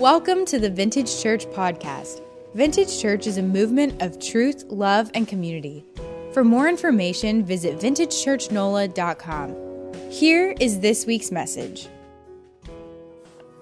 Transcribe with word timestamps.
Welcome 0.00 0.44
to 0.46 0.58
the 0.58 0.70
Vintage 0.70 1.22
Church 1.22 1.44
Podcast. 1.48 2.22
Vintage 2.54 3.02
Church 3.02 3.26
is 3.26 3.36
a 3.36 3.42
movement 3.42 4.00
of 4.00 4.18
truth, 4.18 4.64
love, 4.70 5.10
and 5.12 5.28
community. 5.28 5.84
For 6.32 6.42
more 6.42 6.70
information, 6.70 7.44
visit 7.44 7.78
vintagechurchnola.com. 7.78 10.10
Here 10.10 10.54
is 10.58 10.80
this 10.80 11.04
week's 11.04 11.30
message. 11.30 11.88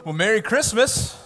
Well, 0.05 0.15
Merry 0.15 0.41
Christmas. 0.41 1.21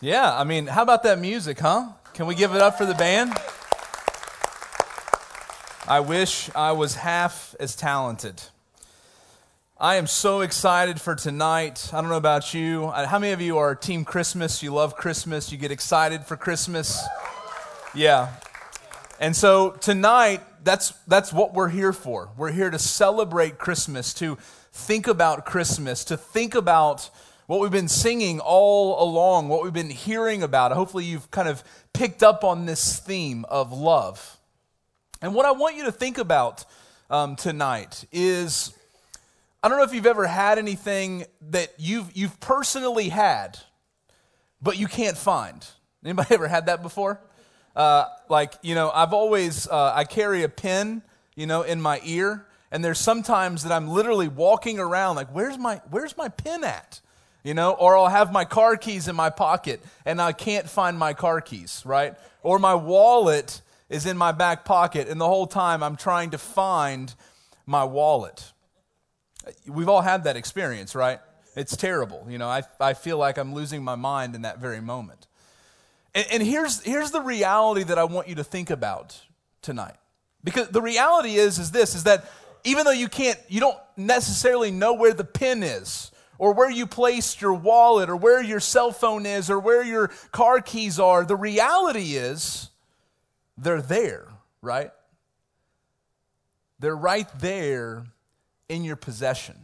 Yeah, 0.00 0.32
I 0.32 0.44
mean, 0.44 0.68
how 0.68 0.82
about 0.82 1.02
that 1.02 1.18
music, 1.18 1.58
huh? 1.58 1.88
Can 2.14 2.26
we 2.26 2.36
give 2.36 2.54
it 2.54 2.60
up 2.60 2.78
for 2.78 2.86
the 2.86 2.94
band? 2.94 3.36
I 5.88 5.98
wish 5.98 6.50
I 6.54 6.70
was 6.70 6.94
half 6.94 7.56
as 7.58 7.74
talented. 7.74 8.42
I 9.82 9.96
am 9.96 10.06
so 10.06 10.42
excited 10.42 11.00
for 11.00 11.14
tonight. 11.14 11.88
I 11.94 12.02
don't 12.02 12.10
know 12.10 12.18
about 12.18 12.52
you. 12.52 12.90
How 12.90 13.18
many 13.18 13.32
of 13.32 13.40
you 13.40 13.56
are 13.56 13.74
Team 13.74 14.04
Christmas? 14.04 14.62
You 14.62 14.74
love 14.74 14.94
Christmas? 14.94 15.50
You 15.50 15.56
get 15.56 15.70
excited 15.70 16.26
for 16.26 16.36
Christmas? 16.36 17.02
Yeah. 17.94 18.28
And 19.20 19.34
so 19.34 19.70
tonight, 19.70 20.42
that's, 20.62 20.90
that's 21.06 21.32
what 21.32 21.54
we're 21.54 21.70
here 21.70 21.94
for. 21.94 22.28
We're 22.36 22.52
here 22.52 22.68
to 22.68 22.78
celebrate 22.78 23.56
Christmas, 23.56 24.12
to 24.14 24.36
think 24.70 25.06
about 25.06 25.46
Christmas, 25.46 26.04
to 26.04 26.18
think 26.18 26.54
about 26.54 27.08
what 27.46 27.60
we've 27.60 27.70
been 27.70 27.88
singing 27.88 28.38
all 28.38 29.02
along, 29.02 29.48
what 29.48 29.64
we've 29.64 29.72
been 29.72 29.88
hearing 29.88 30.42
about. 30.42 30.72
Hopefully, 30.72 31.06
you've 31.06 31.30
kind 31.30 31.48
of 31.48 31.64
picked 31.94 32.22
up 32.22 32.44
on 32.44 32.66
this 32.66 32.98
theme 32.98 33.46
of 33.48 33.72
love. 33.72 34.36
And 35.22 35.34
what 35.34 35.46
I 35.46 35.52
want 35.52 35.76
you 35.76 35.84
to 35.84 35.92
think 35.92 36.18
about 36.18 36.66
um, 37.08 37.34
tonight 37.34 38.04
is 38.12 38.74
I 39.62 39.68
don't 39.68 39.76
know 39.76 39.84
if 39.84 39.92
you've 39.92 40.06
ever 40.06 40.26
had 40.26 40.56
anything 40.56 41.26
that 41.50 41.74
you've, 41.76 42.10
you've 42.16 42.40
personally 42.40 43.10
had, 43.10 43.58
but 44.62 44.78
you 44.78 44.86
can't 44.86 45.18
find. 45.18 45.66
Anybody 46.02 46.28
ever 46.34 46.48
had 46.48 46.66
that 46.66 46.82
before? 46.82 47.20
Uh, 47.76 48.06
like, 48.30 48.54
you 48.62 48.74
know, 48.74 48.90
I've 48.90 49.12
always, 49.12 49.68
uh, 49.68 49.92
I 49.94 50.04
carry 50.04 50.44
a 50.44 50.48
pen, 50.48 51.02
you 51.36 51.46
know, 51.46 51.60
in 51.60 51.78
my 51.78 52.00
ear, 52.04 52.46
and 52.72 52.82
there's 52.82 52.98
sometimes 52.98 53.64
that 53.64 53.72
I'm 53.72 53.88
literally 53.88 54.28
walking 54.28 54.78
around 54.78 55.16
like, 55.16 55.28
where's 55.28 55.58
my, 55.58 55.82
where's 55.90 56.16
my 56.16 56.28
pen 56.28 56.64
at? 56.64 57.02
You 57.44 57.52
know, 57.52 57.72
or 57.72 57.98
I'll 57.98 58.08
have 58.08 58.32
my 58.32 58.46
car 58.46 58.76
keys 58.76 59.08
in 59.08 59.16
my 59.16 59.30
pocket 59.30 59.82
and 60.04 60.20
I 60.20 60.32
can't 60.32 60.68
find 60.68 60.98
my 60.98 61.14
car 61.14 61.40
keys, 61.40 61.82
right? 61.86 62.14
Or 62.42 62.58
my 62.58 62.74
wallet 62.74 63.60
is 63.90 64.06
in 64.06 64.16
my 64.16 64.32
back 64.32 64.64
pocket, 64.64 65.08
and 65.08 65.20
the 65.20 65.26
whole 65.26 65.46
time 65.46 65.82
I'm 65.82 65.96
trying 65.96 66.30
to 66.30 66.38
find 66.38 67.14
my 67.66 67.84
wallet. 67.84 68.52
We've 69.66 69.88
all 69.88 70.02
had 70.02 70.24
that 70.24 70.36
experience, 70.36 70.94
right? 70.94 71.20
It's 71.56 71.76
terrible. 71.76 72.26
You 72.28 72.38
know, 72.38 72.48
I, 72.48 72.62
I 72.78 72.94
feel 72.94 73.18
like 73.18 73.38
I'm 73.38 73.54
losing 73.54 73.82
my 73.82 73.96
mind 73.96 74.34
in 74.34 74.42
that 74.42 74.58
very 74.58 74.80
moment. 74.80 75.26
And, 76.14 76.26
and 76.32 76.42
here's, 76.42 76.80
here's 76.82 77.10
the 77.10 77.20
reality 77.20 77.84
that 77.84 77.98
I 77.98 78.04
want 78.04 78.28
you 78.28 78.36
to 78.36 78.44
think 78.44 78.70
about 78.70 79.20
tonight. 79.62 79.96
Because 80.42 80.68
the 80.68 80.82
reality 80.82 81.34
is, 81.34 81.58
is 81.58 81.70
this, 81.70 81.94
is 81.94 82.04
that 82.04 82.30
even 82.64 82.84
though 82.84 82.90
you 82.92 83.08
can't, 83.08 83.38
you 83.48 83.60
don't 83.60 83.78
necessarily 83.96 84.70
know 84.70 84.94
where 84.94 85.12
the 85.12 85.24
pin 85.24 85.62
is, 85.62 86.10
or 86.38 86.54
where 86.54 86.70
you 86.70 86.86
placed 86.86 87.42
your 87.42 87.52
wallet, 87.52 88.08
or 88.08 88.16
where 88.16 88.42
your 88.42 88.60
cell 88.60 88.92
phone 88.92 89.26
is, 89.26 89.50
or 89.50 89.58
where 89.58 89.82
your 89.82 90.08
car 90.32 90.60
keys 90.60 90.98
are, 90.98 91.24
the 91.24 91.36
reality 91.36 92.16
is 92.16 92.70
they're 93.58 93.82
there, 93.82 94.26
right? 94.62 94.90
They're 96.78 96.96
right 96.96 97.28
there 97.38 98.06
in 98.70 98.84
your 98.84 98.96
possession. 98.96 99.56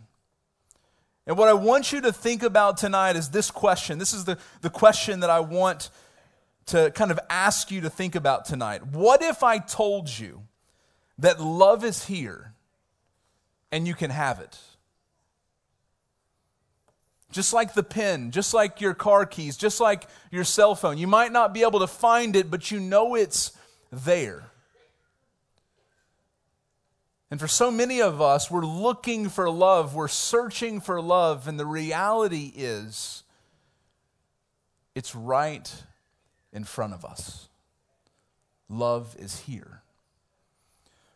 And 1.26 1.38
what 1.38 1.48
I 1.48 1.54
want 1.54 1.92
you 1.92 2.00
to 2.02 2.12
think 2.12 2.42
about 2.42 2.76
tonight 2.76 3.16
is 3.16 3.30
this 3.30 3.50
question. 3.50 3.98
This 3.98 4.12
is 4.12 4.24
the, 4.24 4.36
the 4.60 4.70
question 4.70 5.20
that 5.20 5.30
I 5.30 5.40
want 5.40 5.90
to 6.66 6.90
kind 6.90 7.12
of 7.12 7.20
ask 7.30 7.70
you 7.70 7.80
to 7.82 7.90
think 7.90 8.16
about 8.16 8.44
tonight. 8.44 8.84
What 8.84 9.22
if 9.22 9.42
I 9.44 9.58
told 9.58 10.08
you 10.18 10.42
that 11.18 11.40
love 11.40 11.84
is 11.84 12.04
here 12.06 12.52
and 13.70 13.86
you 13.86 13.94
can 13.94 14.10
have 14.10 14.40
it? 14.40 14.58
Just 17.30 17.52
like 17.52 17.74
the 17.74 17.82
pen, 17.84 18.32
just 18.32 18.54
like 18.54 18.80
your 18.80 18.94
car 18.94 19.24
keys, 19.24 19.56
just 19.56 19.80
like 19.80 20.08
your 20.32 20.44
cell 20.44 20.74
phone. 20.74 20.98
You 20.98 21.06
might 21.06 21.32
not 21.32 21.54
be 21.54 21.62
able 21.62 21.80
to 21.80 21.86
find 21.86 22.34
it, 22.34 22.50
but 22.50 22.70
you 22.70 22.80
know 22.80 23.14
it's 23.14 23.52
there. 23.92 24.44
And 27.30 27.40
for 27.40 27.48
so 27.48 27.70
many 27.70 28.00
of 28.00 28.20
us, 28.20 28.50
we're 28.50 28.64
looking 28.64 29.28
for 29.28 29.50
love, 29.50 29.94
we're 29.94 30.06
searching 30.08 30.80
for 30.80 31.00
love, 31.00 31.48
and 31.48 31.58
the 31.58 31.66
reality 31.66 32.52
is 32.54 33.24
it's 34.94 35.14
right 35.14 35.72
in 36.52 36.64
front 36.64 36.94
of 36.94 37.04
us. 37.04 37.48
Love 38.68 39.16
is 39.18 39.40
here. 39.40 39.82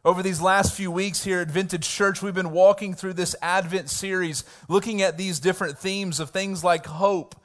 Over 0.05 0.23
these 0.23 0.41
last 0.41 0.75
few 0.75 0.91
weeks 0.91 1.25
here 1.25 1.41
at 1.41 1.51
Vintage 1.51 1.89
Church, 1.89 2.23
we've 2.23 2.35
been 2.35 2.53
walking 2.53 2.95
through 2.95 3.13
this 3.13 3.37
Advent 3.43 3.91
series, 3.91 4.45
looking 4.67 5.03
at 5.03 5.19
these 5.19 5.39
different 5.39 5.79
themes 5.79 6.21
of 6.21 6.31
things 6.31 6.65
like 6.65 6.87
hope 6.87 7.37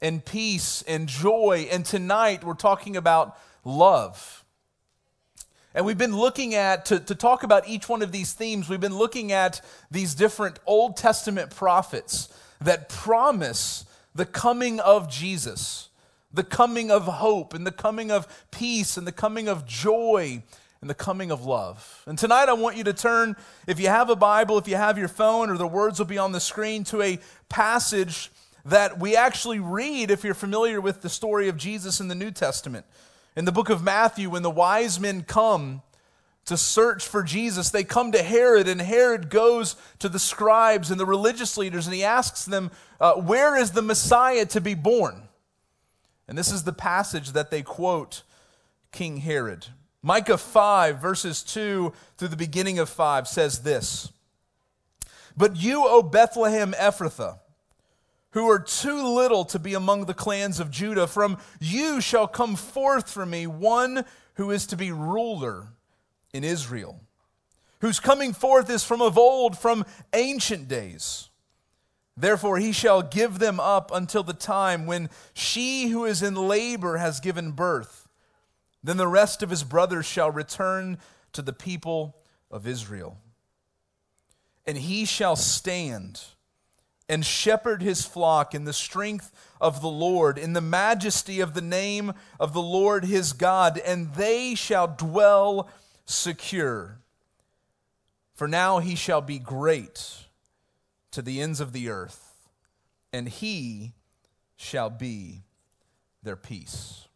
and 0.00 0.24
peace 0.24 0.82
and 0.86 1.08
joy. 1.08 1.66
And 1.72 1.84
tonight, 1.84 2.44
we're 2.44 2.54
talking 2.54 2.96
about 2.96 3.36
love. 3.64 4.43
And 5.74 5.84
we've 5.84 5.98
been 5.98 6.16
looking 6.16 6.54
at, 6.54 6.84
to, 6.86 7.00
to 7.00 7.14
talk 7.16 7.42
about 7.42 7.68
each 7.68 7.88
one 7.88 8.00
of 8.00 8.12
these 8.12 8.32
themes, 8.32 8.68
we've 8.68 8.80
been 8.80 8.96
looking 8.96 9.32
at 9.32 9.60
these 9.90 10.14
different 10.14 10.60
Old 10.66 10.96
Testament 10.96 11.54
prophets 11.54 12.28
that 12.60 12.88
promise 12.88 13.84
the 14.14 14.24
coming 14.24 14.78
of 14.78 15.10
Jesus, 15.10 15.88
the 16.32 16.44
coming 16.44 16.92
of 16.92 17.06
hope, 17.06 17.54
and 17.54 17.66
the 17.66 17.72
coming 17.72 18.12
of 18.12 18.28
peace, 18.52 18.96
and 18.96 19.04
the 19.06 19.12
coming 19.12 19.48
of 19.48 19.66
joy, 19.66 20.42
and 20.80 20.88
the 20.88 20.94
coming 20.94 21.32
of 21.32 21.44
love. 21.44 22.04
And 22.06 22.16
tonight 22.16 22.48
I 22.48 22.52
want 22.52 22.76
you 22.76 22.84
to 22.84 22.92
turn, 22.92 23.34
if 23.66 23.80
you 23.80 23.88
have 23.88 24.10
a 24.10 24.16
Bible, 24.16 24.58
if 24.58 24.68
you 24.68 24.76
have 24.76 24.96
your 24.96 25.08
phone, 25.08 25.50
or 25.50 25.56
the 25.56 25.66
words 25.66 25.98
will 25.98 26.06
be 26.06 26.18
on 26.18 26.30
the 26.30 26.40
screen, 26.40 26.84
to 26.84 27.02
a 27.02 27.18
passage 27.48 28.30
that 28.64 29.00
we 29.00 29.16
actually 29.16 29.58
read 29.58 30.12
if 30.12 30.22
you're 30.22 30.34
familiar 30.34 30.80
with 30.80 31.02
the 31.02 31.08
story 31.08 31.48
of 31.48 31.56
Jesus 31.56 32.00
in 32.00 32.06
the 32.06 32.14
New 32.14 32.30
Testament. 32.30 32.86
In 33.36 33.44
the 33.44 33.52
book 33.52 33.68
of 33.68 33.82
Matthew, 33.82 34.30
when 34.30 34.42
the 34.42 34.50
wise 34.50 35.00
men 35.00 35.22
come 35.22 35.82
to 36.44 36.56
search 36.56 37.06
for 37.06 37.22
Jesus, 37.22 37.70
they 37.70 37.84
come 37.84 38.12
to 38.12 38.22
Herod, 38.22 38.68
and 38.68 38.80
Herod 38.80 39.30
goes 39.30 39.76
to 39.98 40.08
the 40.08 40.18
scribes 40.18 40.90
and 40.90 41.00
the 41.00 41.06
religious 41.06 41.56
leaders, 41.56 41.86
and 41.86 41.94
he 41.94 42.04
asks 42.04 42.44
them, 42.44 42.70
uh, 43.00 43.14
Where 43.14 43.56
is 43.56 43.72
the 43.72 43.82
Messiah 43.82 44.46
to 44.46 44.60
be 44.60 44.74
born? 44.74 45.22
And 46.28 46.38
this 46.38 46.52
is 46.52 46.64
the 46.64 46.72
passage 46.72 47.32
that 47.32 47.50
they 47.50 47.62
quote 47.62 48.22
King 48.92 49.18
Herod. 49.18 49.66
Micah 50.02 50.38
5, 50.38 50.98
verses 50.98 51.42
2 51.42 51.92
through 52.18 52.28
the 52.28 52.36
beginning 52.36 52.78
of 52.78 52.88
5 52.88 53.26
says 53.26 53.62
this 53.62 54.12
But 55.36 55.56
you, 55.56 55.86
O 55.86 56.02
Bethlehem 56.02 56.72
Ephrathah, 56.74 57.38
who 58.34 58.50
are 58.50 58.58
too 58.58 59.06
little 59.06 59.44
to 59.44 59.60
be 59.60 59.74
among 59.74 60.04
the 60.04 60.14
clans 60.14 60.58
of 60.58 60.70
Judah. 60.70 61.06
From 61.06 61.38
you 61.60 62.00
shall 62.00 62.26
come 62.26 62.56
forth 62.56 63.08
for 63.08 63.24
me 63.24 63.46
one 63.46 64.04
who 64.34 64.50
is 64.50 64.66
to 64.66 64.76
be 64.76 64.90
ruler 64.90 65.68
in 66.32 66.42
Israel, 66.42 67.00
whose 67.80 68.00
coming 68.00 68.32
forth 68.32 68.68
is 68.68 68.82
from 68.82 69.00
of 69.00 69.16
old, 69.16 69.56
from 69.56 69.84
ancient 70.12 70.66
days. 70.66 71.30
Therefore, 72.16 72.58
he 72.58 72.72
shall 72.72 73.02
give 73.02 73.38
them 73.38 73.60
up 73.60 73.92
until 73.94 74.24
the 74.24 74.32
time 74.32 74.84
when 74.86 75.10
she 75.32 75.88
who 75.88 76.04
is 76.04 76.20
in 76.20 76.34
labor 76.34 76.96
has 76.96 77.20
given 77.20 77.52
birth. 77.52 78.08
Then 78.82 78.96
the 78.96 79.06
rest 79.06 79.44
of 79.44 79.50
his 79.50 79.62
brothers 79.62 80.06
shall 80.06 80.30
return 80.30 80.98
to 81.32 81.42
the 81.42 81.52
people 81.52 82.16
of 82.50 82.66
Israel. 82.66 83.16
And 84.66 84.76
he 84.76 85.04
shall 85.04 85.36
stand 85.36 86.20
and 87.08 87.24
shepherd 87.24 87.82
his 87.82 88.04
flock 88.04 88.54
in 88.54 88.64
the 88.64 88.72
strength 88.72 89.32
of 89.60 89.80
the 89.80 89.88
Lord, 89.88 90.38
in 90.38 90.52
the 90.52 90.60
majesty 90.60 91.40
of 91.40 91.54
the 91.54 91.60
name 91.60 92.12
of 92.40 92.52
the 92.52 92.62
Lord 92.62 93.04
his 93.04 93.32
God, 93.32 93.78
and 93.78 94.14
they 94.14 94.54
shall 94.54 94.88
dwell 94.88 95.68
secure. 96.06 96.98
For 98.34 98.48
now 98.48 98.78
he 98.78 98.94
shall 98.94 99.20
be 99.20 99.38
great 99.38 100.24
to 101.12 101.22
the 101.22 101.40
ends 101.40 101.60
of 101.60 101.72
the 101.72 101.88
earth, 101.88 102.48
and 103.12 103.28
he 103.28 103.92
shall 104.56 104.90
be 104.90 105.42
their 106.22 106.36
peace. 106.36 107.06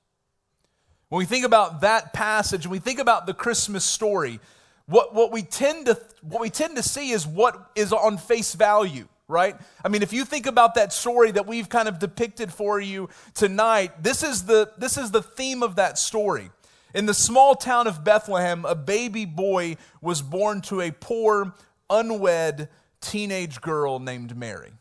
When 1.08 1.18
we 1.18 1.24
think 1.24 1.46
about 1.46 1.80
that 1.80 2.12
passage, 2.12 2.66
when 2.66 2.72
we 2.72 2.78
think 2.78 2.98
about 2.98 3.26
the 3.26 3.34
Christmas 3.34 3.84
story, 3.84 4.40
what, 4.86 5.14
what, 5.14 5.32
we 5.32 5.42
tend 5.42 5.86
to, 5.86 5.98
what 6.20 6.42
we 6.42 6.50
tend 6.50 6.76
to 6.76 6.82
see 6.82 7.10
is 7.10 7.26
what 7.26 7.70
is 7.74 7.92
on 7.92 8.18
face 8.18 8.54
value 8.54 9.08
right? 9.28 9.56
I 9.84 9.88
mean, 9.88 10.02
if 10.02 10.12
you 10.12 10.24
think 10.24 10.46
about 10.46 10.74
that 10.74 10.92
story 10.92 11.30
that 11.32 11.46
we've 11.46 11.68
kind 11.68 11.86
of 11.86 11.98
depicted 11.98 12.52
for 12.52 12.80
you 12.80 13.10
tonight, 13.34 14.02
this 14.02 14.22
is 14.22 14.46
the, 14.46 14.72
this 14.78 14.96
is 14.96 15.10
the 15.10 15.22
theme 15.22 15.62
of 15.62 15.76
that 15.76 15.98
story. 15.98 16.50
In 16.94 17.04
the 17.06 17.14
small 17.14 17.54
town 17.54 17.86
of 17.86 18.02
Bethlehem, 18.02 18.64
a 18.64 18.74
baby 18.74 19.26
boy 19.26 19.76
was 20.00 20.22
born 20.22 20.62
to 20.62 20.80
a 20.80 20.90
poor, 20.90 21.54
unwed 21.90 22.68
teenage 23.00 23.60
girl 23.60 23.98
named 23.98 24.36
Mary. 24.36 24.72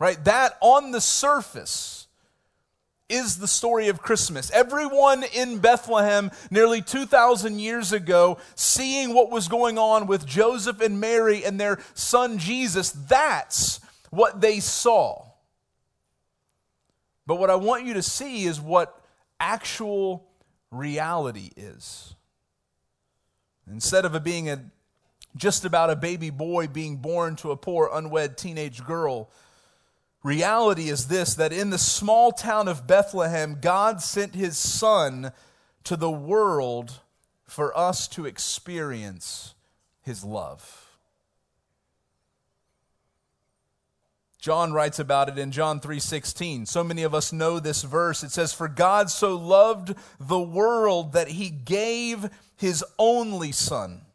Right? 0.00 0.22
That 0.24 0.56
on 0.60 0.90
the 0.90 1.00
surface 1.00 2.07
is 3.08 3.38
the 3.38 3.48
story 3.48 3.88
of 3.88 4.02
Christmas. 4.02 4.50
Everyone 4.50 5.24
in 5.34 5.58
Bethlehem 5.58 6.30
nearly 6.50 6.82
2,000 6.82 7.58
years 7.58 7.92
ago, 7.92 8.38
seeing 8.54 9.14
what 9.14 9.30
was 9.30 9.48
going 9.48 9.78
on 9.78 10.06
with 10.06 10.26
Joseph 10.26 10.80
and 10.80 11.00
Mary 11.00 11.44
and 11.44 11.58
their 11.58 11.78
son 11.94 12.38
Jesus, 12.38 12.90
that's 12.90 13.80
what 14.10 14.40
they 14.40 14.60
saw. 14.60 15.24
But 17.26 17.36
what 17.36 17.50
I 17.50 17.56
want 17.56 17.84
you 17.84 17.94
to 17.94 18.02
see 18.02 18.44
is 18.44 18.60
what 18.60 19.02
actual 19.40 20.26
reality 20.70 21.50
is. 21.56 22.14
Instead 23.70 24.04
of 24.04 24.14
it 24.14 24.24
being 24.24 24.48
a, 24.48 24.64
just 25.36 25.64
about 25.64 25.90
a 25.90 25.96
baby 25.96 26.30
boy 26.30 26.66
being 26.66 26.96
born 26.96 27.36
to 27.36 27.50
a 27.50 27.56
poor 27.56 27.90
unwed 27.92 28.36
teenage 28.38 28.84
girl, 28.84 29.30
reality 30.28 30.88
is 30.88 31.08
this 31.08 31.34
that 31.34 31.52
in 31.52 31.70
the 31.70 31.78
small 31.78 32.30
town 32.30 32.68
of 32.68 32.86
Bethlehem, 32.86 33.58
God 33.60 34.00
sent 34.00 34.34
his 34.34 34.56
son 34.56 35.32
to 35.84 35.96
the 35.96 36.10
world 36.10 37.00
for 37.46 37.76
us 37.76 38.06
to 38.08 38.26
experience 38.26 39.54
his 40.02 40.22
love. 40.22 40.84
John 44.38 44.72
writes 44.72 45.00
about 45.00 45.28
it 45.28 45.38
in 45.38 45.50
John 45.50 45.80
3:16. 45.80 46.64
So 46.66 46.84
many 46.84 47.02
of 47.02 47.14
us 47.14 47.32
know 47.32 47.58
this 47.58 47.82
verse. 47.82 48.22
It 48.22 48.30
says 48.30 48.52
for 48.52 48.68
God 48.68 49.10
so 49.10 49.34
loved 49.34 49.94
the 50.20 50.38
world 50.38 51.12
that 51.12 51.28
he 51.28 51.50
gave 51.50 52.30
his 52.56 52.84
only 52.98 53.50
son 53.50 54.06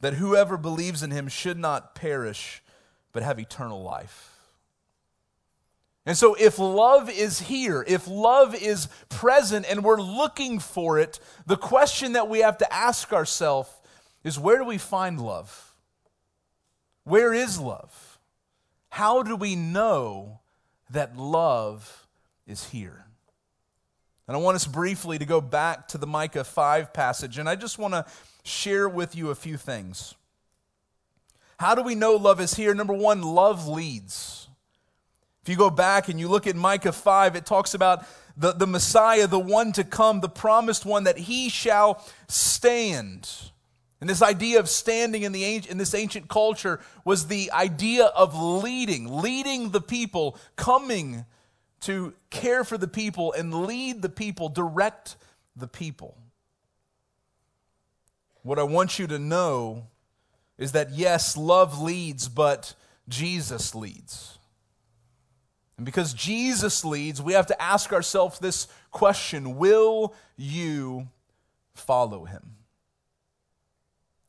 that 0.00 0.14
whoever 0.14 0.56
believes 0.56 1.02
in 1.02 1.10
him 1.10 1.28
should 1.28 1.58
not 1.58 1.94
perish 1.94 2.62
but 3.12 3.22
have 3.22 3.38
eternal 3.38 3.82
life. 3.82 4.35
And 6.06 6.16
so, 6.16 6.34
if 6.34 6.60
love 6.60 7.10
is 7.10 7.40
here, 7.40 7.84
if 7.86 8.06
love 8.06 8.54
is 8.54 8.86
present 9.08 9.66
and 9.68 9.82
we're 9.82 10.00
looking 10.00 10.60
for 10.60 11.00
it, 11.00 11.18
the 11.46 11.56
question 11.56 12.12
that 12.12 12.28
we 12.28 12.38
have 12.38 12.58
to 12.58 12.72
ask 12.72 13.12
ourselves 13.12 13.68
is 14.22 14.38
where 14.38 14.58
do 14.58 14.64
we 14.64 14.78
find 14.78 15.20
love? 15.20 15.74
Where 17.02 17.34
is 17.34 17.58
love? 17.58 18.20
How 18.88 19.24
do 19.24 19.34
we 19.34 19.56
know 19.56 20.40
that 20.90 21.16
love 21.16 22.06
is 22.46 22.68
here? 22.70 23.04
And 24.28 24.36
I 24.36 24.40
want 24.40 24.54
us 24.54 24.66
briefly 24.66 25.18
to 25.18 25.24
go 25.24 25.40
back 25.40 25.88
to 25.88 25.98
the 25.98 26.06
Micah 26.06 26.44
5 26.44 26.92
passage, 26.92 27.38
and 27.38 27.48
I 27.48 27.56
just 27.56 27.78
want 27.78 27.94
to 27.94 28.06
share 28.44 28.88
with 28.88 29.14
you 29.16 29.30
a 29.30 29.34
few 29.34 29.56
things. 29.56 30.14
How 31.58 31.74
do 31.74 31.82
we 31.82 31.94
know 31.94 32.14
love 32.14 32.40
is 32.40 32.54
here? 32.54 32.74
Number 32.74 32.94
one, 32.94 33.22
love 33.22 33.66
leads. 33.66 34.45
If 35.46 35.50
you 35.50 35.56
go 35.56 35.70
back 35.70 36.08
and 36.08 36.18
you 36.18 36.26
look 36.26 36.48
at 36.48 36.56
Micah 36.56 36.90
5, 36.90 37.36
it 37.36 37.46
talks 37.46 37.72
about 37.72 38.04
the, 38.36 38.50
the 38.50 38.66
Messiah, 38.66 39.28
the 39.28 39.38
one 39.38 39.70
to 39.74 39.84
come, 39.84 40.18
the 40.18 40.28
promised 40.28 40.84
one, 40.84 41.04
that 41.04 41.18
he 41.18 41.50
shall 41.50 42.04
stand. 42.26 43.30
And 44.00 44.10
this 44.10 44.22
idea 44.22 44.58
of 44.58 44.68
standing 44.68 45.22
in, 45.22 45.30
the, 45.30 45.44
in 45.70 45.78
this 45.78 45.94
ancient 45.94 46.26
culture 46.26 46.80
was 47.04 47.28
the 47.28 47.52
idea 47.52 48.06
of 48.06 48.36
leading, 48.36 49.22
leading 49.22 49.70
the 49.70 49.80
people, 49.80 50.36
coming 50.56 51.24
to 51.82 52.14
care 52.30 52.64
for 52.64 52.76
the 52.76 52.88
people 52.88 53.32
and 53.32 53.66
lead 53.66 54.02
the 54.02 54.08
people, 54.08 54.48
direct 54.48 55.14
the 55.54 55.68
people. 55.68 56.18
What 58.42 58.58
I 58.58 58.64
want 58.64 58.98
you 58.98 59.06
to 59.06 59.18
know 59.20 59.86
is 60.58 60.72
that 60.72 60.90
yes, 60.90 61.36
love 61.36 61.80
leads, 61.80 62.28
but 62.28 62.74
Jesus 63.08 63.76
leads. 63.76 64.35
And 65.76 65.84
because 65.84 66.14
Jesus 66.14 66.84
leads, 66.84 67.20
we 67.20 67.34
have 67.34 67.46
to 67.46 67.62
ask 67.62 67.92
ourselves 67.92 68.38
this 68.38 68.66
question 68.90 69.56
Will 69.56 70.14
you 70.36 71.08
follow 71.74 72.24
him? 72.24 72.56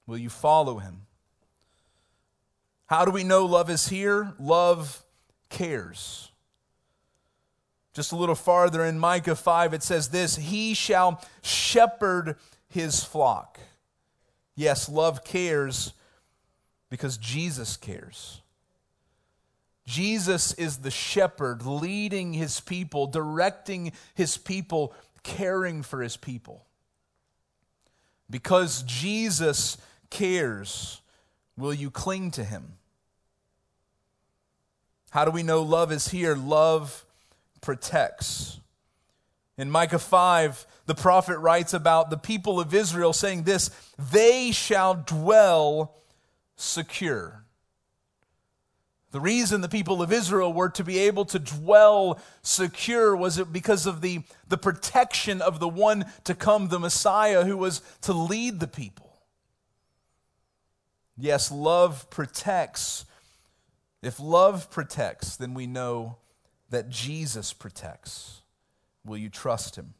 Will 0.05 0.17
you 0.17 0.29
follow 0.29 0.77
him? 0.79 1.01
How 2.87 3.05
do 3.05 3.11
we 3.11 3.23
know 3.23 3.45
love 3.45 3.69
is 3.69 3.89
here? 3.89 4.33
Love 4.39 5.03
cares. 5.49 6.31
Just 7.93 8.11
a 8.11 8.15
little 8.15 8.35
farther 8.35 8.85
in 8.85 8.99
Micah 8.99 9.35
5, 9.35 9.73
it 9.73 9.83
says 9.83 10.09
this 10.09 10.35
He 10.35 10.73
shall 10.73 11.21
shepherd 11.41 12.35
his 12.69 13.03
flock. 13.03 13.59
Yes, 14.55 14.89
love 14.89 15.23
cares 15.23 15.93
because 16.89 17.17
Jesus 17.17 17.77
cares. 17.77 18.41
Jesus 19.87 20.53
is 20.55 20.79
the 20.79 20.91
shepherd 20.91 21.65
leading 21.65 22.33
his 22.33 22.59
people, 22.59 23.07
directing 23.07 23.93
his 24.15 24.37
people, 24.37 24.93
caring 25.23 25.81
for 25.81 26.01
his 26.01 26.17
people. 26.17 26.65
Because 28.29 28.83
Jesus 28.83 29.77
cares, 30.09 31.01
will 31.55 31.73
you 31.73 31.89
cling 31.89 32.31
to 32.31 32.43
him? 32.43 32.73
How 35.11 35.23
do 35.23 35.31
we 35.31 35.41
know 35.41 35.61
love 35.61 35.93
is 35.93 36.09
here? 36.09 36.35
Love 36.35 37.05
protects. 37.61 38.59
In 39.57 39.71
Micah 39.71 39.99
5, 39.99 40.67
the 40.85 40.95
prophet 40.95 41.37
writes 41.37 41.73
about 41.73 42.09
the 42.09 42.17
people 42.17 42.59
of 42.59 42.73
Israel 42.73 43.13
saying 43.13 43.43
this 43.43 43.69
they 44.11 44.51
shall 44.51 44.95
dwell 44.95 45.95
secure. 46.57 47.45
The 49.11 49.19
reason 49.21 49.61
the 49.61 49.69
people 49.69 50.01
of 50.01 50.11
Israel 50.11 50.51
were 50.51 50.69
to 50.69 50.83
be 50.83 50.99
able 50.99 51.25
to 51.25 51.39
dwell 51.39 52.19
secure 52.41 53.15
was 53.15 53.37
it 53.37 53.53
because 53.53 53.85
of 53.85 54.01
the, 54.01 54.23
the 54.49 54.57
protection 54.57 55.41
of 55.41 55.59
the 55.59 55.69
one 55.69 56.05
to 56.25 56.35
come, 56.35 56.67
the 56.67 56.79
Messiah, 56.79 57.45
who 57.45 57.55
was 57.55 57.81
to 58.01 58.13
lead 58.13 58.59
the 58.59 58.67
people. 58.67 59.17
Yes, 61.17 61.51
love 61.51 62.09
protects. 62.09 63.05
If 64.03 64.19
love 64.19 64.69
protects, 64.69 65.37
then 65.37 65.53
we 65.53 65.67
know 65.67 66.17
that 66.69 66.89
Jesus 66.89 67.53
protects. 67.53 68.41
Will 69.05 69.17
you 69.17 69.29
trust 69.29 69.77
him? 69.77 69.93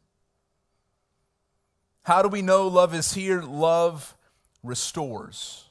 How 2.04 2.21
do 2.21 2.27
we 2.27 2.42
know 2.42 2.68
love 2.68 2.94
is 2.94 3.13
here? 3.13 3.42
Love 3.42 4.15
restores. 4.63 5.65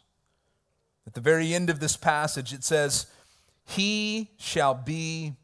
At 1.06 1.14
the 1.14 1.20
very 1.20 1.54
end 1.54 1.70
of 1.70 1.80
this 1.80 1.96
passage, 1.96 2.52
it 2.52 2.64
says, 2.64 3.06
he 3.66 4.30
shall 4.38 4.74
be 4.74 5.34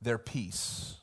their 0.00 0.18
peace. 0.18 0.96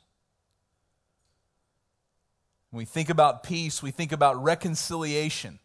When 2.72 2.80
we 2.80 2.86
think 2.86 3.10
about 3.10 3.44
peace, 3.44 3.82
we 3.82 3.92
think 3.92 4.12
about 4.12 4.44
reconciliation, 4.44 5.60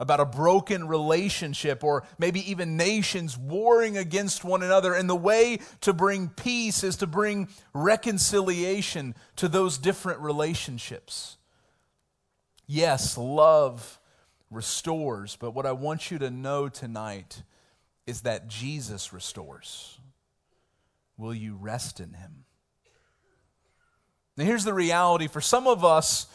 about 0.00 0.18
a 0.18 0.24
broken 0.24 0.88
relationship, 0.88 1.84
or 1.84 2.04
maybe 2.18 2.50
even 2.50 2.76
nations 2.76 3.38
warring 3.38 3.96
against 3.96 4.42
one 4.42 4.62
another. 4.62 4.94
And 4.94 5.08
the 5.08 5.14
way 5.14 5.60
to 5.82 5.92
bring 5.92 6.28
peace 6.28 6.82
is 6.82 6.96
to 6.96 7.06
bring 7.06 7.48
reconciliation 7.74 9.14
to 9.36 9.46
those 9.46 9.78
different 9.78 10.20
relationships. 10.20 11.36
Yes, 12.66 13.18
love 13.18 14.00
restores, 14.50 15.36
but 15.36 15.52
what 15.52 15.66
I 15.66 15.72
want 15.72 16.10
you 16.10 16.18
to 16.18 16.30
know 16.30 16.68
tonight 16.68 17.42
is 18.06 18.22
that 18.22 18.48
Jesus 18.48 19.12
restores. 19.12 19.98
Will 21.20 21.34
you 21.34 21.54
rest 21.54 22.00
in 22.00 22.14
him? 22.14 22.46
Now, 24.38 24.46
here's 24.46 24.64
the 24.64 24.72
reality 24.72 25.28
for 25.28 25.42
some 25.42 25.66
of 25.66 25.84
us, 25.84 26.26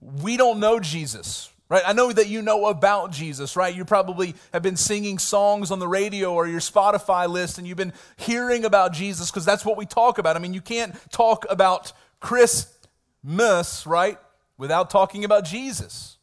we 0.00 0.36
don't 0.36 0.60
know 0.60 0.78
Jesus, 0.78 1.50
right? 1.68 1.82
I 1.84 1.94
know 1.94 2.12
that 2.12 2.28
you 2.28 2.40
know 2.40 2.66
about 2.66 3.10
Jesus, 3.10 3.56
right? 3.56 3.74
You 3.74 3.84
probably 3.84 4.36
have 4.52 4.62
been 4.62 4.76
singing 4.76 5.18
songs 5.18 5.72
on 5.72 5.80
the 5.80 5.88
radio 5.88 6.32
or 6.32 6.46
your 6.46 6.60
Spotify 6.60 7.28
list, 7.28 7.58
and 7.58 7.66
you've 7.66 7.76
been 7.76 7.92
hearing 8.16 8.64
about 8.64 8.92
Jesus 8.92 9.32
because 9.32 9.44
that's 9.44 9.64
what 9.64 9.76
we 9.76 9.84
talk 9.84 10.18
about. 10.18 10.36
I 10.36 10.38
mean, 10.38 10.54
you 10.54 10.60
can't 10.60 10.94
talk 11.10 11.44
about 11.50 11.92
Christmas, 12.20 13.84
right, 13.84 14.18
without 14.56 14.90
talking 14.90 15.24
about 15.24 15.44
Jesus. 15.44 16.18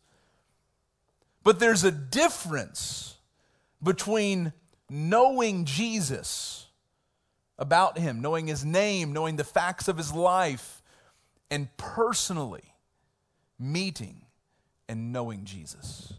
But 1.44 1.60
there's 1.60 1.84
a 1.84 1.92
difference 1.92 3.18
between 3.84 4.54
knowing 4.90 5.66
Jesus 5.66 6.68
about 7.62 8.00
him, 8.00 8.22
knowing 8.22 8.48
his 8.48 8.66
name, 8.66 9.14
knowing 9.14 9.36
the 9.36 9.44
facts 9.44 9.88
of 9.88 9.96
his 9.96 10.12
life, 10.12 10.82
and 11.52 11.70
personally 11.78 12.74
meeting 13.60 14.24
and 14.90 15.14
knowing 15.14 15.46
Jesus. 15.46 16.12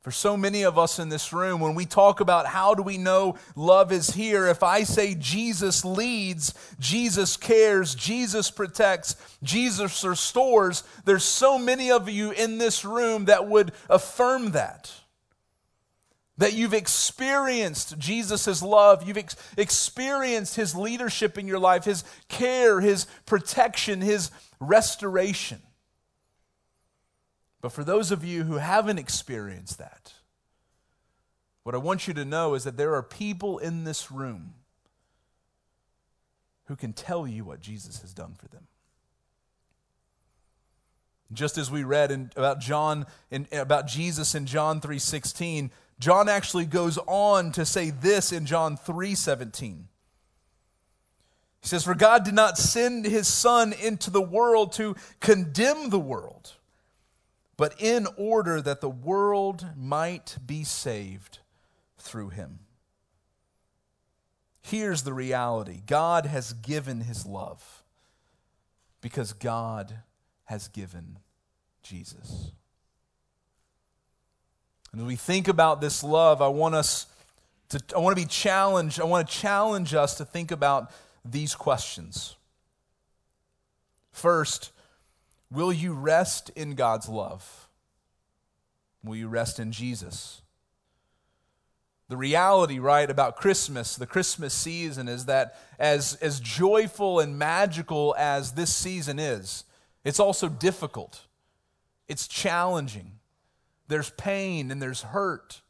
For 0.00 0.12
so 0.12 0.36
many 0.36 0.62
of 0.62 0.78
us 0.78 0.98
in 0.98 1.08
this 1.08 1.32
room, 1.32 1.60
when 1.60 1.74
we 1.74 1.86
talk 1.86 2.20
about 2.20 2.46
how 2.46 2.74
do 2.74 2.82
we 2.82 2.98
know 2.98 3.36
love 3.54 3.92
is 3.92 4.10
here, 4.10 4.46
if 4.46 4.62
I 4.62 4.84
say 4.84 5.14
Jesus 5.14 5.84
leads, 5.84 6.54
Jesus 6.78 7.36
cares, 7.36 7.94
Jesus 7.94 8.50
protects, 8.50 9.16
Jesus 9.42 10.04
restores, 10.04 10.84
there's 11.04 11.24
so 11.24 11.58
many 11.58 11.90
of 11.90 12.08
you 12.08 12.30
in 12.30 12.58
this 12.58 12.84
room 12.84 13.24
that 13.26 13.48
would 13.48 13.72
affirm 13.88 14.52
that. 14.52 14.92
That 16.38 16.54
you've 16.54 16.74
experienced 16.74 17.98
Jesus' 17.98 18.62
love, 18.62 19.06
you've 19.06 19.18
ex- 19.18 19.36
experienced 19.56 20.56
his 20.56 20.74
leadership 20.74 21.36
in 21.36 21.46
your 21.46 21.58
life, 21.58 21.84
his 21.84 22.04
care, 22.28 22.80
his 22.80 23.06
protection, 23.26 24.00
his 24.00 24.30
restoration. 24.58 25.60
But 27.60 27.72
for 27.72 27.84
those 27.84 28.10
of 28.10 28.24
you 28.24 28.44
who 28.44 28.56
haven't 28.56 28.98
experienced 28.98 29.78
that, 29.78 30.14
what 31.62 31.74
I 31.74 31.78
want 31.78 32.08
you 32.08 32.14
to 32.14 32.24
know 32.24 32.54
is 32.54 32.64
that 32.64 32.76
there 32.76 32.94
are 32.94 33.02
people 33.02 33.58
in 33.58 33.84
this 33.84 34.10
room 34.10 34.54
who 36.64 36.76
can 36.76 36.92
tell 36.92 37.26
you 37.26 37.44
what 37.44 37.60
Jesus 37.60 38.00
has 38.00 38.12
done 38.12 38.34
for 38.34 38.48
them. 38.48 38.66
Just 41.32 41.56
as 41.56 41.70
we 41.70 41.84
read 41.84 42.10
in, 42.10 42.30
about 42.36 42.60
John 42.60 43.06
in, 43.30 43.46
about 43.52 43.86
Jesus 43.86 44.34
in 44.34 44.44
John 44.44 44.80
3:16, 44.80 45.70
John 46.02 46.28
actually 46.28 46.66
goes 46.66 46.98
on 47.06 47.52
to 47.52 47.64
say 47.64 47.90
this 47.90 48.32
in 48.32 48.44
John 48.44 48.76
3:17. 48.76 49.84
He 51.60 51.68
says, 51.68 51.84
For 51.84 51.94
God 51.94 52.24
did 52.24 52.34
not 52.34 52.58
send 52.58 53.04
his 53.04 53.28
Son 53.28 53.72
into 53.72 54.10
the 54.10 54.20
world 54.20 54.72
to 54.72 54.96
condemn 55.20 55.90
the 55.90 56.00
world, 56.00 56.54
but 57.56 57.80
in 57.80 58.08
order 58.16 58.60
that 58.60 58.80
the 58.80 58.90
world 58.90 59.64
might 59.76 60.38
be 60.44 60.64
saved 60.64 61.38
through 61.98 62.30
him. 62.30 62.58
Here's 64.60 65.04
the 65.04 65.14
reality 65.14 65.82
God 65.86 66.26
has 66.26 66.52
given 66.52 67.02
his 67.02 67.24
love 67.26 67.84
because 69.00 69.32
God 69.34 69.98
has 70.46 70.66
given 70.66 71.20
Jesus. 71.84 72.50
And 74.92 75.00
as 75.00 75.06
we 75.06 75.16
think 75.16 75.48
about 75.48 75.80
this 75.80 76.04
love, 76.04 76.42
I 76.42 76.48
want 76.48 76.74
us 76.74 77.06
to 77.70 77.82
I 77.96 77.98
want 77.98 78.16
to 78.16 78.22
be 78.22 78.28
challenged. 78.28 79.00
I 79.00 79.04
want 79.04 79.28
to 79.28 79.34
challenge 79.34 79.94
us 79.94 80.16
to 80.16 80.24
think 80.24 80.50
about 80.50 80.92
these 81.24 81.54
questions. 81.54 82.36
First, 84.12 84.72
will 85.50 85.72
you 85.72 85.94
rest 85.94 86.50
in 86.54 86.74
God's 86.74 87.08
love? 87.08 87.68
Will 89.02 89.16
you 89.16 89.28
rest 89.28 89.58
in 89.58 89.72
Jesus? 89.72 90.42
The 92.08 92.16
reality, 92.18 92.78
right, 92.78 93.08
about 93.08 93.36
Christmas, 93.36 93.96
the 93.96 94.06
Christmas 94.06 94.52
season, 94.52 95.08
is 95.08 95.24
that 95.24 95.56
as, 95.78 96.16
as 96.16 96.40
joyful 96.40 97.20
and 97.20 97.38
magical 97.38 98.14
as 98.18 98.52
this 98.52 98.74
season 98.74 99.18
is, 99.18 99.64
it's 100.04 100.20
also 100.20 100.50
difficult. 100.50 101.22
It's 102.08 102.28
challenging. 102.28 103.12
There's 103.92 104.08
pain 104.08 104.70
and 104.70 104.80
there's 104.80 105.02
hurt. 105.02 105.60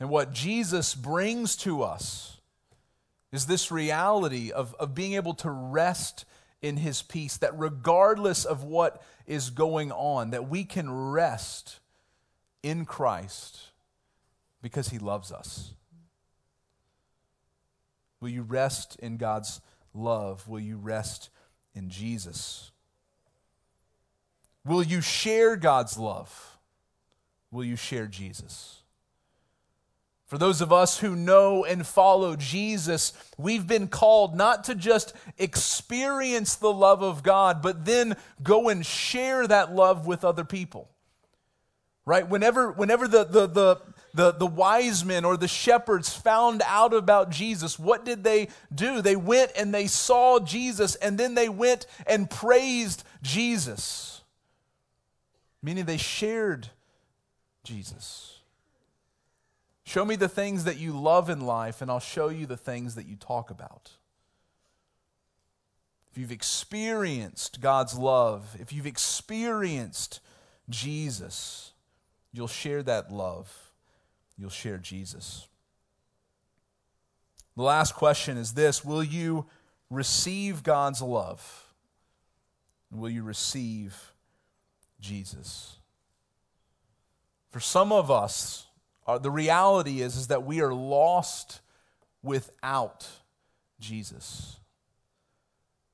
And 0.00 0.08
what 0.08 0.32
Jesus 0.32 0.94
brings 0.94 1.56
to 1.56 1.82
us 1.82 2.38
is 3.32 3.44
this 3.44 3.70
reality 3.70 4.50
of, 4.50 4.74
of 4.80 4.94
being 4.94 5.12
able 5.12 5.34
to 5.34 5.50
rest 5.50 6.24
in 6.62 6.78
his 6.78 7.02
peace, 7.02 7.36
that 7.36 7.58
regardless 7.58 8.46
of 8.46 8.64
what 8.64 9.02
is 9.26 9.50
going 9.50 9.92
on, 9.92 10.30
that 10.30 10.48
we 10.48 10.64
can 10.64 10.90
rest 10.90 11.80
in 12.62 12.86
Christ 12.86 13.64
because 14.62 14.88
he 14.88 14.98
loves 14.98 15.30
us. 15.30 15.74
Will 18.22 18.30
you 18.30 18.40
rest 18.40 18.96
in 19.00 19.18
God's 19.18 19.60
love? 19.92 20.48
Will 20.48 20.60
you 20.60 20.78
rest 20.78 21.28
in 21.74 21.90
Jesus? 21.90 22.70
Will 24.66 24.82
you 24.82 25.00
share 25.00 25.56
God's 25.56 25.98
love? 25.98 26.58
Will 27.50 27.64
you 27.64 27.76
share 27.76 28.06
Jesus? 28.06 28.82
For 30.26 30.38
those 30.38 30.60
of 30.60 30.72
us 30.72 30.98
who 30.98 31.14
know 31.14 31.64
and 31.64 31.86
follow 31.86 32.34
Jesus, 32.34 33.12
we've 33.36 33.66
been 33.66 33.88
called 33.88 34.34
not 34.34 34.64
to 34.64 34.74
just 34.74 35.12
experience 35.38 36.56
the 36.56 36.72
love 36.72 37.02
of 37.02 37.22
God, 37.22 37.60
but 37.60 37.84
then 37.84 38.16
go 38.42 38.68
and 38.68 38.84
share 38.84 39.46
that 39.46 39.74
love 39.74 40.06
with 40.06 40.24
other 40.24 40.44
people. 40.44 40.90
Right? 42.06 42.28
Whenever, 42.28 42.72
whenever 42.72 43.06
the, 43.06 43.24
the, 43.24 43.46
the, 43.46 43.80
the, 44.14 44.32
the 44.32 44.46
wise 44.46 45.04
men 45.04 45.24
or 45.24 45.36
the 45.36 45.46
shepherds 45.46 46.12
found 46.12 46.62
out 46.66 46.94
about 46.94 47.30
Jesus, 47.30 47.78
what 47.78 48.04
did 48.04 48.24
they 48.24 48.48
do? 48.74 49.02
They 49.02 49.16
went 49.16 49.52
and 49.56 49.74
they 49.74 49.86
saw 49.86 50.40
Jesus, 50.40 50.94
and 50.96 51.16
then 51.16 51.34
they 51.34 51.48
went 51.48 51.86
and 52.06 52.28
praised 52.28 53.04
Jesus. 53.22 54.22
Meaning 55.64 55.86
they 55.86 55.96
shared 55.96 56.68
Jesus. 57.64 58.40
Show 59.82 60.04
me 60.04 60.14
the 60.14 60.28
things 60.28 60.64
that 60.64 60.76
you 60.76 60.92
love 60.92 61.30
in 61.30 61.40
life, 61.40 61.80
and 61.80 61.90
I'll 61.90 62.00
show 62.00 62.28
you 62.28 62.44
the 62.44 62.58
things 62.58 62.96
that 62.96 63.06
you 63.06 63.16
talk 63.16 63.50
about. 63.50 63.92
If 66.12 66.18
you've 66.18 66.30
experienced 66.30 67.62
God's 67.62 67.96
love, 67.96 68.54
if 68.60 68.74
you've 68.74 68.86
experienced 68.86 70.20
Jesus, 70.68 71.72
you'll 72.30 72.46
share 72.46 72.82
that 72.82 73.10
love. 73.10 73.72
You'll 74.36 74.50
share 74.50 74.76
Jesus. 74.76 75.48
The 77.56 77.62
last 77.62 77.94
question 77.94 78.36
is 78.36 78.52
this 78.52 78.84
Will 78.84 79.02
you 79.02 79.46
receive 79.88 80.62
God's 80.62 81.00
love? 81.00 81.72
Will 82.92 83.08
you 83.08 83.22
receive 83.22 84.13
Jesus? 85.04 85.76
For 87.50 87.60
some 87.60 87.92
of 87.92 88.10
us, 88.10 88.66
uh, 89.06 89.18
the 89.18 89.30
reality 89.30 90.00
is, 90.00 90.16
is 90.16 90.26
that 90.28 90.44
we 90.44 90.60
are 90.60 90.74
lost 90.74 91.60
without 92.22 93.06
Jesus. 93.78 94.58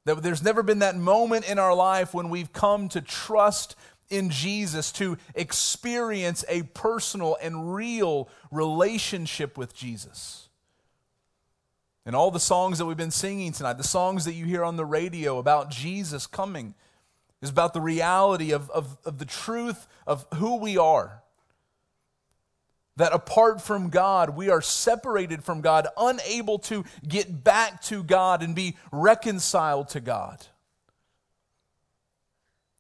That 0.04 0.22
there's 0.22 0.42
never 0.42 0.62
been 0.62 0.78
that 0.78 0.96
moment 0.96 1.50
in 1.50 1.58
our 1.58 1.74
life 1.74 2.14
when 2.14 2.30
we've 2.30 2.52
come 2.52 2.88
to 2.90 3.00
trust 3.00 3.74
in 4.08 4.30
Jesus, 4.30 4.90
to 4.92 5.18
experience 5.34 6.44
a 6.48 6.62
personal 6.62 7.36
and 7.42 7.74
real 7.74 8.28
relationship 8.50 9.58
with 9.58 9.74
Jesus. 9.74 10.48
And 12.06 12.16
all 12.16 12.30
the 12.30 12.40
songs 12.40 12.78
that 12.78 12.86
we've 12.86 12.96
been 12.96 13.10
singing 13.10 13.52
tonight, 13.52 13.74
the 13.74 13.84
songs 13.84 14.24
that 14.24 14.32
you 14.32 14.46
hear 14.46 14.64
on 14.64 14.76
the 14.76 14.84
radio 14.84 15.38
about 15.38 15.70
Jesus 15.70 16.26
coming, 16.26 16.74
is 17.42 17.50
about 17.50 17.74
the 17.74 17.80
reality 17.80 18.52
of, 18.52 18.70
of, 18.70 18.96
of 19.04 19.18
the 19.18 19.24
truth 19.24 19.86
of 20.06 20.26
who 20.34 20.56
we 20.56 20.76
are 20.76 21.20
that 23.00 23.14
apart 23.14 23.62
from 23.62 23.88
God, 23.88 24.36
we 24.36 24.50
are 24.50 24.60
separated 24.60 25.42
from 25.42 25.62
God, 25.62 25.86
unable 25.96 26.58
to 26.60 26.84
get 27.06 27.42
back 27.42 27.80
to 27.84 28.02
God 28.04 28.42
and 28.42 28.54
be 28.54 28.76
reconciled 28.92 29.88
to 29.90 30.00
God. 30.00 30.44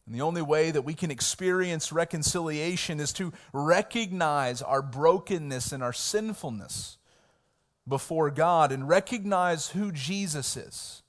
And 0.04 0.14
the 0.14 0.20
only 0.20 0.42
way 0.42 0.70
that 0.72 0.82
we 0.82 0.92
can 0.92 1.10
experience 1.10 1.90
reconciliation 1.90 3.00
is 3.00 3.14
to 3.14 3.32
recognize 3.54 4.60
our 4.60 4.82
brokenness 4.82 5.72
and 5.72 5.82
our 5.82 5.94
sinfulness 5.94 6.98
before 7.88 8.30
God 8.30 8.72
and 8.72 8.86
recognize 8.86 9.68
who 9.68 9.90
Jesus 9.90 10.54
is. 10.54 11.02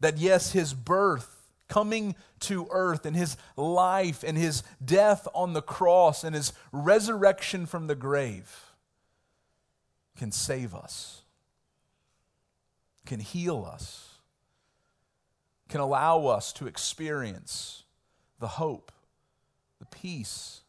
That, 0.00 0.18
yes, 0.18 0.52
his 0.52 0.74
birth 0.74 1.35
coming 1.68 2.14
to 2.40 2.68
earth 2.70 3.06
and 3.06 3.16
his 3.16 3.36
life 3.56 4.22
and 4.22 4.36
his 4.36 4.62
death 4.84 5.26
on 5.34 5.52
the 5.52 5.62
cross 5.62 6.24
and 6.24 6.34
his 6.34 6.52
resurrection 6.72 7.66
from 7.66 7.86
the 7.86 7.94
grave 7.94 8.72
can 10.16 10.32
save 10.32 10.74
us, 10.74 11.22
can 13.04 13.20
heal 13.20 13.68
us, 13.70 14.20
can 15.68 15.80
allow 15.80 16.26
us 16.26 16.52
to 16.54 16.66
experience 16.66 17.84
the 18.38 18.48
hope, 18.48 18.92
the 19.78 19.86
peace, 19.86 20.62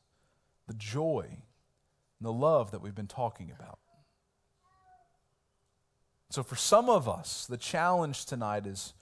the 0.67 0.73
joy, 0.73 1.25
and 1.29 2.25
the 2.25 2.33
love 2.33 2.71
that 2.71 2.81
we've 2.81 2.95
been 2.95 3.07
talking 3.07 3.51
about. 3.57 3.79
So, 6.29 6.43
for 6.43 6.55
some 6.55 6.89
of 6.89 7.07
us, 7.07 7.45
the 7.45 7.57
challenge 7.57 8.25
tonight 8.25 8.67
is 8.67 8.93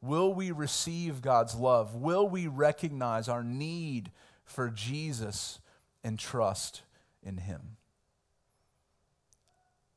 Will 0.00 0.32
we 0.32 0.50
receive 0.52 1.22
God's 1.22 1.54
love? 1.54 1.94
Will 1.94 2.28
we 2.28 2.46
recognize 2.46 3.28
our 3.28 3.42
need 3.42 4.10
for 4.44 4.70
Jesus 4.70 5.58
and 6.04 6.18
trust 6.18 6.82
in 7.22 7.38
Him? 7.38 7.76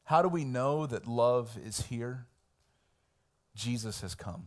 How 0.05 0.21
do 0.21 0.27
we 0.27 0.43
know 0.43 0.87
that 0.87 1.07
love 1.07 1.57
is 1.63 1.83
here? 1.83 2.25
Jesus 3.55 4.01
has 4.01 4.15
come. 4.15 4.45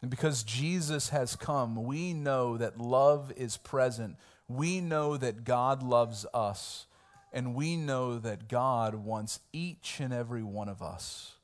And 0.00 0.10
because 0.10 0.44
Jesus 0.44 1.08
has 1.08 1.34
come, 1.34 1.82
we 1.84 2.12
know 2.12 2.56
that 2.56 2.78
love 2.78 3.32
is 3.36 3.56
present. 3.56 4.16
We 4.46 4.80
know 4.80 5.16
that 5.16 5.44
God 5.44 5.82
loves 5.82 6.24
us. 6.32 6.86
And 7.32 7.54
we 7.54 7.76
know 7.76 8.18
that 8.18 8.48
God 8.48 8.94
wants 8.94 9.40
each 9.52 9.98
and 10.00 10.12
every 10.12 10.42
one 10.42 10.68
of 10.68 10.80
us 10.80 11.37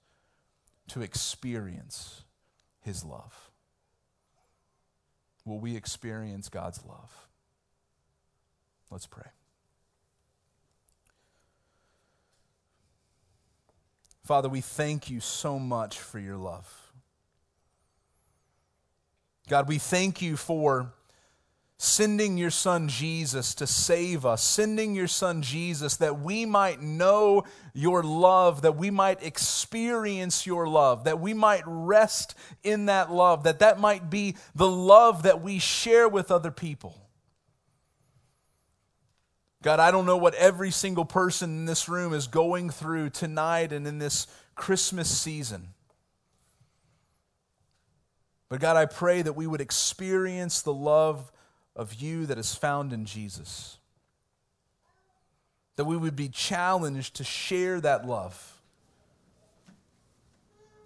to 0.88 1.02
experience 1.02 2.22
His 2.80 3.04
love? 3.04 3.50
Will 5.44 5.58
we 5.58 5.76
experience 5.76 6.48
God's 6.48 6.84
love? 6.86 7.28
Let's 8.90 9.06
pray. 9.06 9.30
Father, 14.24 14.48
we 14.48 14.62
thank 14.62 15.10
you 15.10 15.20
so 15.20 15.58
much 15.58 15.98
for 15.98 16.18
your 16.18 16.36
love. 16.36 16.92
God, 19.48 19.68
we 19.68 19.76
thank 19.76 20.22
you 20.22 20.38
for 20.38 20.94
sending 21.76 22.38
your 22.38 22.50
son 22.50 22.88
Jesus 22.88 23.54
to 23.56 23.66
save 23.66 24.24
us, 24.24 24.42
sending 24.42 24.94
your 24.94 25.08
son 25.08 25.42
Jesus 25.42 25.96
that 25.96 26.20
we 26.20 26.46
might 26.46 26.80
know 26.80 27.44
your 27.72 28.02
love, 28.02 28.62
that 28.62 28.76
we 28.76 28.90
might 28.90 29.22
experience 29.22 30.46
your 30.46 30.68
love, 30.68 31.04
that 31.04 31.20
we 31.20 31.34
might 31.34 31.64
rest 31.66 32.34
in 32.62 32.86
that 32.86 33.10
love, 33.10 33.42
that 33.42 33.58
that 33.58 33.80
might 33.80 34.08
be 34.08 34.36
the 34.54 34.68
love 34.68 35.24
that 35.24 35.42
we 35.42 35.58
share 35.58 36.08
with 36.08 36.30
other 36.30 36.52
people. 36.52 36.96
God, 39.62 39.80
I 39.80 39.90
don't 39.90 40.06
know 40.06 40.18
what 40.18 40.34
every 40.34 40.70
single 40.70 41.06
person 41.06 41.50
in 41.50 41.64
this 41.64 41.88
room 41.88 42.12
is 42.12 42.26
going 42.26 42.70
through 42.70 43.10
tonight 43.10 43.72
and 43.72 43.86
in 43.86 43.98
this 43.98 44.26
Christmas 44.54 45.08
season. 45.08 45.68
But 48.50 48.60
God, 48.60 48.76
I 48.76 48.84
pray 48.84 49.22
that 49.22 49.32
we 49.32 49.46
would 49.46 49.62
experience 49.62 50.62
the 50.62 50.74
love 50.74 51.32
of 51.76 51.94
you 51.94 52.26
that 52.26 52.38
is 52.38 52.54
found 52.54 52.92
in 52.92 53.04
Jesus. 53.04 53.78
That 55.76 55.84
we 55.84 55.96
would 55.96 56.16
be 56.16 56.28
challenged 56.28 57.14
to 57.16 57.24
share 57.24 57.80
that 57.80 58.06
love. 58.06 58.60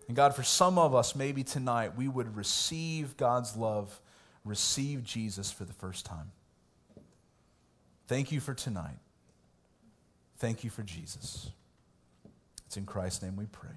And 0.06 0.16
God, 0.16 0.34
for 0.34 0.42
some 0.42 0.78
of 0.78 0.94
us, 0.94 1.14
maybe 1.14 1.44
tonight, 1.44 1.96
we 1.96 2.08
would 2.08 2.34
receive 2.34 3.16
God's 3.16 3.56
love, 3.56 4.00
receive 4.44 5.04
Jesus 5.04 5.52
for 5.52 5.64
the 5.64 5.74
first 5.74 6.06
time. 6.06 6.32
Thank 8.06 8.32
you 8.32 8.40
for 8.40 8.54
tonight. 8.54 8.96
Thank 10.38 10.64
you 10.64 10.70
for 10.70 10.82
Jesus. 10.82 11.50
It's 12.66 12.78
in 12.78 12.86
Christ's 12.86 13.22
name 13.22 13.36
we 13.36 13.46
pray. 13.46 13.70